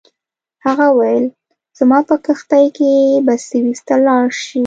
هغه 0.65 0.85
وویل 0.89 1.25
زما 1.77 1.99
په 2.07 2.15
کښتۍ 2.25 2.65
کې 2.77 2.91
به 3.25 3.33
سویس 3.47 3.79
ته 3.87 3.95
لاړ 4.05 4.27
شې. 4.43 4.59